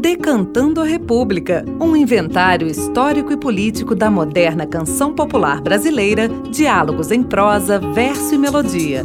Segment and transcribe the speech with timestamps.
[0.00, 7.22] Decantando a República, um inventário histórico e político da moderna canção popular brasileira, diálogos em
[7.22, 9.04] prosa, verso e melodia.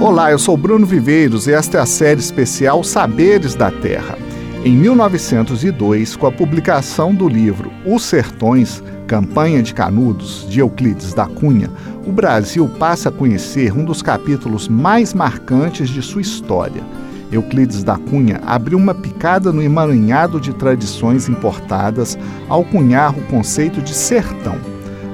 [0.00, 4.25] Olá, eu sou Bruno Viveiros e esta é a série especial Saberes da Terra.
[4.66, 11.24] Em 1902, com a publicação do livro Os Sertões, Campanha de Canudos, de Euclides da
[11.24, 11.70] Cunha,
[12.04, 16.82] o Brasil passa a conhecer um dos capítulos mais marcantes de sua história.
[17.30, 23.80] Euclides da Cunha abriu uma picada no emaranhado de tradições importadas ao cunhar o conceito
[23.80, 24.58] de sertão.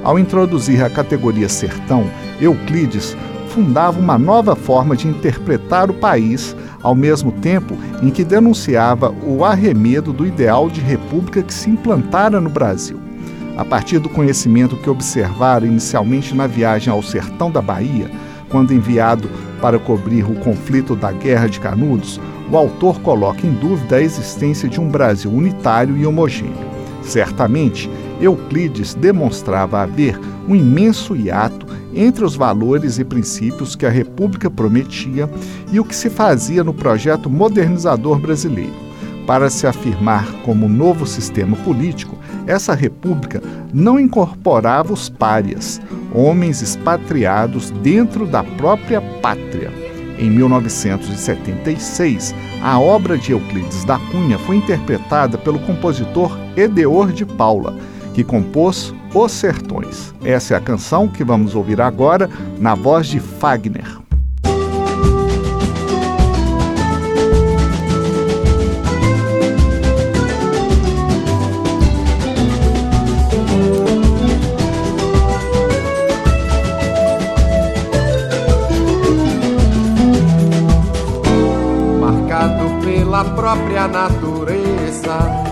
[0.03, 2.07] Ao introduzir a categoria sertão,
[2.41, 3.15] Euclides
[3.53, 9.45] fundava uma nova forma de interpretar o país, ao mesmo tempo em que denunciava o
[9.45, 12.99] arremedo do ideal de república que se implantara no Brasil.
[13.57, 18.11] A partir do conhecimento que observara inicialmente na viagem ao sertão da Bahia,
[18.49, 23.97] quando enviado para cobrir o conflito da Guerra de Canudos, o autor coloca em dúvida
[23.97, 26.73] a existência de um Brasil unitário e homogêneo.
[27.03, 27.91] Certamente,
[28.21, 30.19] Euclides demonstrava haver
[30.49, 35.31] um imenso hiato entre os valores e princípios que a República prometia
[35.71, 38.93] e o que se fazia no projeto modernizador brasileiro.
[39.27, 43.41] Para se afirmar como novo sistema político, essa república
[43.73, 45.81] não incorporava os párias,
[46.13, 49.71] homens expatriados dentro da própria pátria.
[50.19, 57.75] Em 1976, a obra de Euclides da Cunha foi interpretada pelo compositor Edeor de Paula,
[58.13, 60.15] que compôs Os Sertões.
[60.25, 64.01] Essa é a canção que vamos ouvir agora na voz de Fagner.
[82.01, 85.52] Marcado pela própria natureza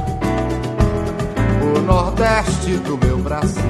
[1.82, 3.62] nordeste do meu Brasil.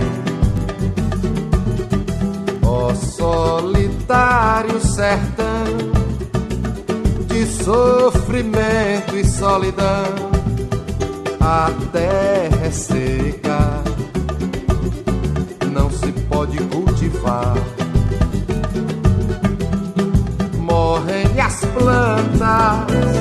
[2.62, 6.00] Ó solitário sertão
[7.26, 10.30] de sofrimento e solidão,
[11.40, 13.82] a terra é seca,
[15.72, 17.54] não se pode cultivar.
[20.58, 23.19] Morrem as plantas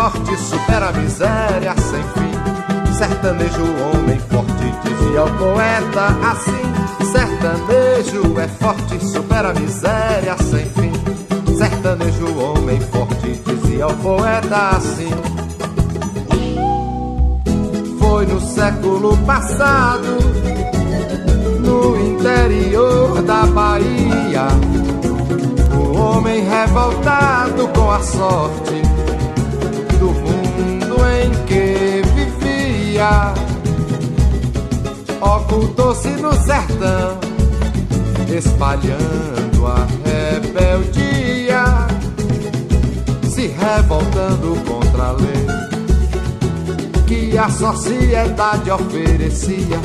[0.00, 2.94] Forte, supera a miséria sem fim.
[2.94, 7.12] Sertanejo, homem forte, dizia o poeta assim.
[7.12, 11.54] Sertanejo é forte, supera a miséria sem fim.
[11.54, 15.10] Sertanejo, homem forte, dizia o poeta assim.
[17.98, 20.16] Foi no século passado
[21.60, 24.46] no interior da Bahia.
[25.74, 28.79] O homem revoltado com a sorte
[33.00, 33.34] vivia.
[35.20, 37.18] Ocultou-se no sertão,
[38.36, 41.64] espalhando a rebeldia,
[43.28, 45.46] se revoltando contra a lei
[47.06, 49.80] que a sociedade oferecia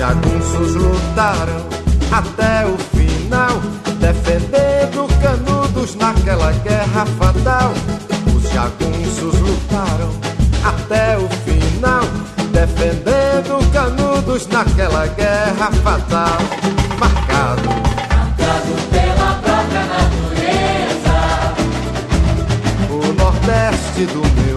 [0.00, 1.66] jagunços lutaram
[2.10, 3.60] até o final,
[3.98, 7.72] defendendo canudos naquela guerra fatal.
[8.34, 10.10] Os jagunços lutaram
[10.64, 12.02] até o final,
[12.60, 16.38] defendendo canudos naquela guerra fatal.
[16.98, 21.18] Marcado, marcado pela própria natureza,
[22.90, 24.49] o nordeste do meu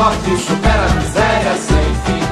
[0.00, 2.24] forte supera a miséria sem fim.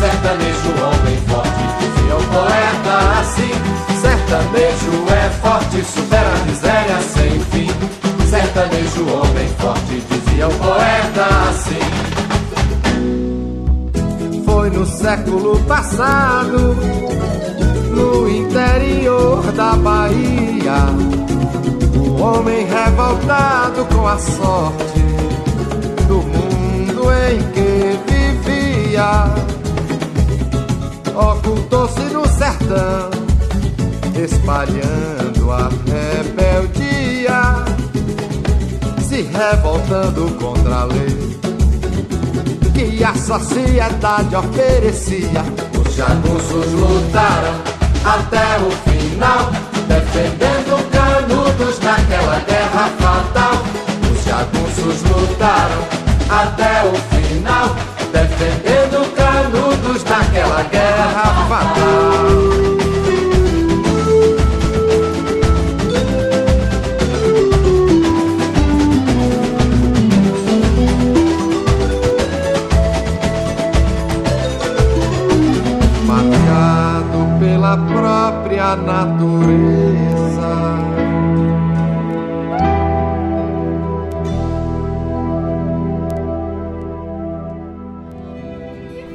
[0.00, 3.54] Sertanejo, homem forte, dizia o poeta assim.
[4.00, 7.70] Sertanejo é forte, supera a miséria sem fim.
[8.28, 11.84] Sertanejo, homem forte, dizia o poeta assim.
[14.44, 16.74] Foi no século passado,
[17.92, 20.88] no interior da Bahia,
[21.94, 25.04] o um homem revoltado com a sorte
[26.08, 26.53] do mundo
[28.94, 29.34] vivia.
[31.14, 33.10] Ocultou-se no sertão,
[34.22, 37.64] espalhando a rebeldia,
[39.00, 41.34] se revoltando contra a lei
[42.74, 45.42] que a sociedade oferecia.
[45.78, 47.54] Os jagunços lutaram
[48.04, 49.50] até o final,
[49.86, 53.62] defendendo canudos naquela guerra fatal.
[54.12, 57.13] Os jagunços lutaram até o final,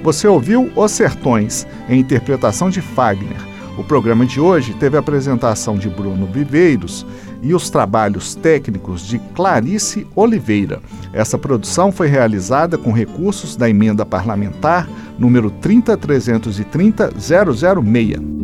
[0.02, 3.38] Você ouviu Os Sertões, em interpretação de Fagner.
[3.78, 7.06] O programa de hoje teve a apresentação de Bruno Viveiros
[7.42, 10.82] e os trabalhos técnicos de Clarice Oliveira.
[11.14, 18.40] Essa produção foi realizada com recursos da emenda parlamentar número 30330-006.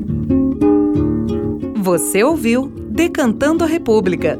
[1.77, 4.39] Você ouviu Decantando a República,